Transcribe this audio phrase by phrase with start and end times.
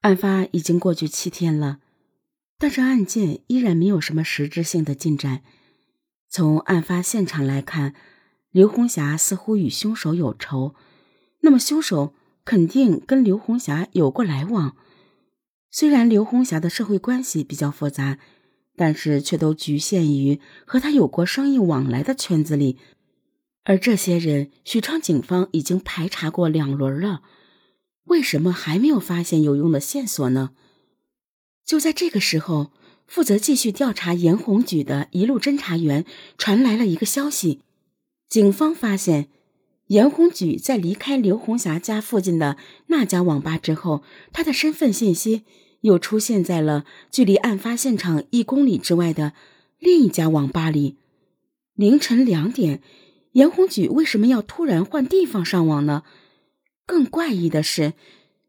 [0.00, 1.78] 案发已经过去七天了，
[2.58, 5.42] 但是案件依然没有什么实质性的进展。
[6.28, 7.94] 从案发现场来看，
[8.50, 10.74] 刘红霞似乎与凶手有仇，
[11.40, 14.74] 那么凶手肯定跟刘红霞有过来往。
[15.70, 18.18] 虽然刘红霞的社会关系比较复杂，
[18.76, 22.78] 但是却都局限于和他有过生意往来的圈子里，
[23.64, 27.20] 而这些人，许昌警方已经排查过两轮了。
[28.10, 30.50] 为什么还没有发现有用的线索呢？
[31.64, 32.72] 就在这个时候，
[33.06, 36.04] 负责继续调查严红举的一路侦查员
[36.36, 37.60] 传来了一个消息：
[38.28, 39.28] 警方发现
[39.86, 42.56] 严红举在离开刘红霞家附近的
[42.88, 45.44] 那家网吧之后，他的身份信息
[45.82, 49.34] 又出现在了距离案发现场一公里之外的
[49.78, 50.96] 另一家网吧里。
[51.74, 52.82] 凌晨两点，
[53.32, 56.02] 严红举为什么要突然换地方上网呢？
[56.90, 57.92] 更怪异的是，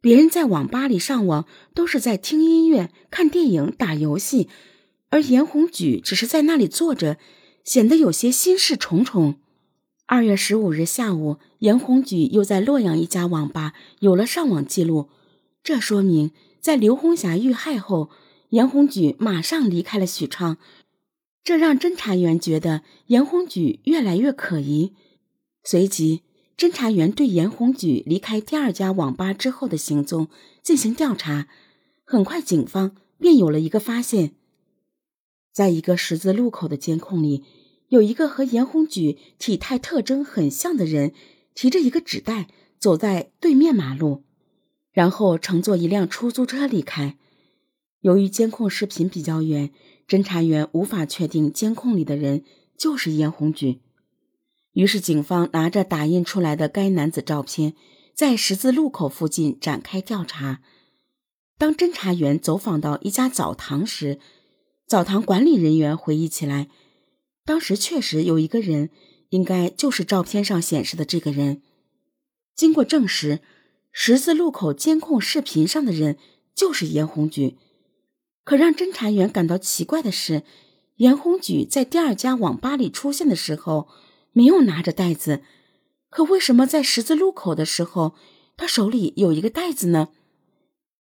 [0.00, 1.44] 别人在网吧里上网
[1.74, 4.48] 都是在听音乐、看电影、打游戏，
[5.10, 7.18] 而严红举只是在那里坐着，
[7.64, 9.34] 显得有些心事重重。
[10.06, 15.10] 二月十五日下午，严红举又在洛阳一家网吧有了上网记录，
[15.62, 16.30] 这说明
[16.62, 18.08] 在刘红霞遇害后，
[18.48, 20.56] 严红举马上离开了许昌，
[21.44, 24.94] 这让侦查员觉得严红举越来越可疑，
[25.62, 26.22] 随即。
[26.60, 30.28] 侦查员对严红举离开第二家网吧之后的行踪
[30.62, 31.48] 进行调查，
[32.04, 34.32] 很快警方便有了一个发现：
[35.54, 37.44] 在一个十字路口的监控里，
[37.88, 41.14] 有一个和严红举体态特征很像的人，
[41.54, 44.24] 提着一个纸袋走在对面马路，
[44.92, 47.16] 然后乘坐一辆出租车离开。
[48.02, 49.70] 由于监控视频比较远，
[50.06, 52.44] 侦查员无法确定监控里的人
[52.76, 53.80] 就是严红举。
[54.72, 57.74] 于是，警方拿着打印出来的该男子照片，
[58.14, 60.60] 在十字路口附近展开调查。
[61.58, 64.20] 当侦查员走访到一家澡堂时，
[64.86, 66.68] 澡堂管理人员回忆起来，
[67.44, 68.90] 当时确实有一个人，
[69.30, 71.62] 应该就是照片上显示的这个人。
[72.54, 73.40] 经过证实，
[73.90, 76.16] 十字路口监控视频上的人
[76.54, 77.56] 就是严红举。
[78.44, 80.44] 可让侦查员感到奇怪的是，
[80.96, 83.88] 严红举在第二家网吧里出现的时候。
[84.32, 85.42] 没有拿着袋子，
[86.08, 88.14] 可为什么在十字路口的时候，
[88.56, 90.08] 他手里有一个袋子呢？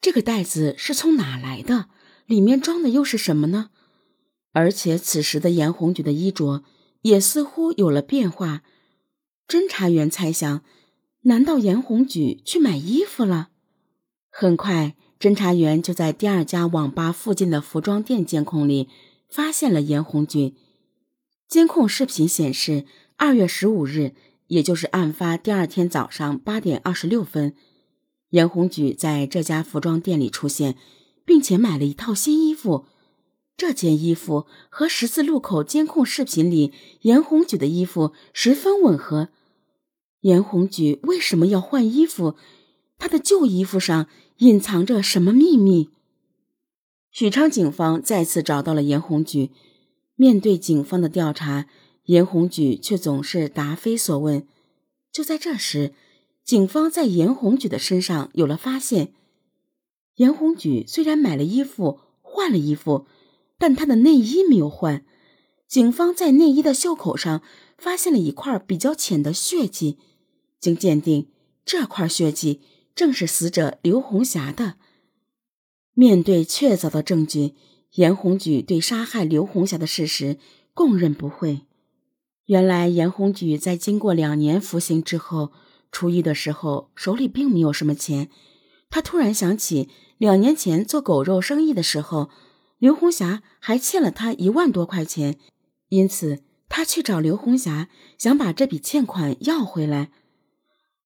[0.00, 1.90] 这个袋子是从哪来的？
[2.26, 3.70] 里面装的又是什么呢？
[4.52, 6.64] 而且此时的严红举的衣着
[7.02, 8.62] 也似乎有了变化。
[9.46, 10.62] 侦查员猜想，
[11.22, 13.50] 难道严红举去买衣服了？
[14.30, 18.88] 很快，侦查员就在第二家网吧附近的服装店监控里
[19.28, 20.54] 发现了严红举。
[21.48, 22.86] 监控视频显示。
[23.20, 24.14] 二月十五日，
[24.46, 27.54] 也就是案发第二天早上八点二十六分，
[28.30, 30.74] 严红举在这家服装店里出现，
[31.26, 32.86] 并且买了一套新衣服。
[33.58, 36.72] 这件衣服和十字路口监控视频里
[37.02, 39.28] 严红举的衣服十分吻合。
[40.22, 42.36] 严红举为什么要换衣服？
[42.96, 44.06] 他的旧衣服上
[44.38, 45.90] 隐藏着什么秘密？
[47.10, 49.50] 许昌警方再次找到了严红举，
[50.16, 51.66] 面对警方的调查。
[52.10, 54.44] 严红举却总是答非所问。
[55.12, 55.94] 就在这时，
[56.42, 59.12] 警方在严红举的身上有了发现。
[60.16, 63.06] 严红举虽然买了衣服，换了衣服，
[63.58, 65.04] 但他的内衣没有换。
[65.68, 67.44] 警方在内衣的袖口上
[67.78, 69.96] 发现了一块比较浅的血迹，
[70.58, 71.28] 经鉴定，
[71.64, 72.60] 这块血迹
[72.92, 74.74] 正是死者刘红霞的。
[75.94, 77.54] 面对确凿的证据，
[77.92, 80.38] 严红举对杀害刘红霞的事实
[80.74, 81.60] 供认不讳。
[82.50, 85.52] 原来严红举在经过两年服刑之后，
[85.92, 88.28] 出狱的时候手里并没有什么钱。
[88.90, 89.88] 他突然想起
[90.18, 92.28] 两年前做狗肉生意的时候，
[92.80, 95.38] 刘红霞还欠了他一万多块钱，
[95.90, 97.88] 因此他去找刘红霞，
[98.18, 100.10] 想把这笔欠款要回来。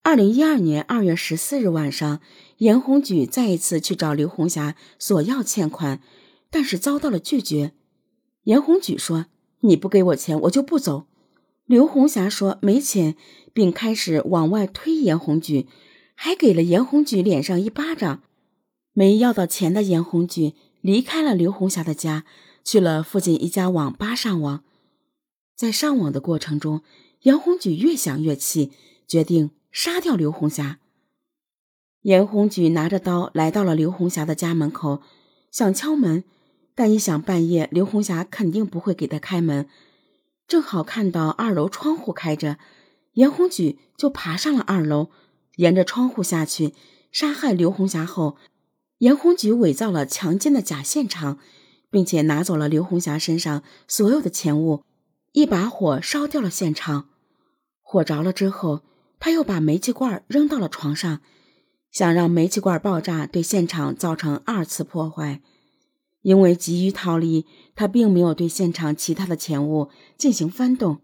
[0.03, 2.23] 二零一二年二月十四日晚上，
[2.57, 6.01] 严红举再一次去找刘红霞索要欠款，
[6.49, 7.75] 但是遭到了拒绝。
[8.45, 9.27] 严红举说
[9.61, 11.05] ：“你不给我钱，我就不走。”
[11.67, 13.17] 刘红霞说没钱，
[13.55, 15.67] 并开始往外推严红举，
[16.15, 18.23] 还给了严红举脸上一巴掌。
[18.93, 20.53] 没要到钱的严红举
[20.83, 22.27] 离开了刘红霞的家，
[22.63, 24.63] 去了附近一家网吧上网。
[25.57, 26.83] 在上网的过程中，
[27.23, 28.71] 严红举越想越气，
[29.09, 30.81] 决定杀掉刘红霞。
[32.03, 35.01] 严红举拿着刀来到了刘红霞的家门口，
[35.51, 36.25] 想敲门，
[36.75, 39.67] 但一想半夜刘红霞肯定不会给他开门。
[40.47, 42.59] 正好看到二楼窗户开着，
[43.15, 45.11] 严红举就爬上了二楼，
[45.57, 46.75] 沿着窗户下去
[47.11, 48.37] 杀害刘红霞后，
[48.99, 51.39] 严红举伪造了强奸的假现场，
[51.91, 54.83] 并且拿走了刘红霞身上所有的钱物，
[55.33, 57.09] 一把火烧掉了现场。
[57.83, 58.83] 火着了之后，
[59.19, 61.21] 他又把煤气罐扔到了床上，
[61.91, 65.41] 想让煤气罐爆炸，对现场造成二次破坏。
[66.25, 67.45] 因为急于逃离，
[67.75, 71.01] 他并没有对现场其他的钱物进行翻动。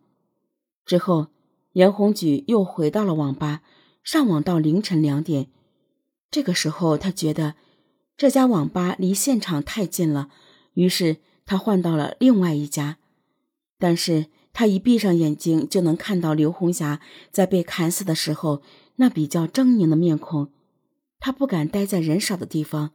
[0.87, 1.27] 之后，
[1.75, 3.61] 严红举又回到了网吧，
[4.03, 5.49] 上网到凌晨两点。
[6.31, 7.55] 这个时候，他觉得
[8.17, 10.31] 这家网吧离现场太近了，
[10.73, 12.97] 于是他换到了另外一家。
[13.79, 18.63] 但是他一闭上眼睛，就能看到刘红霞在被砍死的时候
[18.97, 20.51] 那比较狰狞的面孔。
[21.19, 22.93] 他不敢待在人少的地方。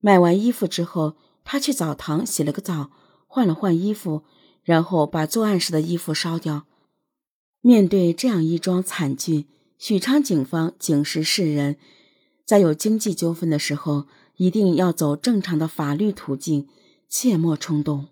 [0.00, 1.16] 买完衣服之后。
[1.48, 2.90] 他去澡堂洗了个澡，
[3.28, 4.24] 换了换衣服，
[4.64, 6.66] 然后把作案时的衣服烧掉。
[7.60, 9.46] 面对这样一桩惨剧，
[9.78, 11.76] 许昌警方警示世人：
[12.44, 14.06] 在有经济纠纷的时候，
[14.36, 16.68] 一定要走正常的法律途径，
[17.08, 18.08] 切莫冲动。